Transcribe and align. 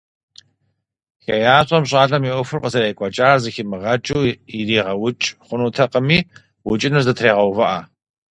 ХеящӀэм 1.23 1.83
щӀалэм 1.89 2.23
и 2.27 2.31
Ӏуэхур 2.33 2.61
къызэрекӀуэкӀар 2.63 3.37
зэхимыгъэкӀыу 3.43 4.23
иригъэукӀ 4.59 5.27
хъунутэкъыми, 5.45 6.19
укӀыныр 6.69 7.03
зэтрегъэувыӀэ. 7.05 7.79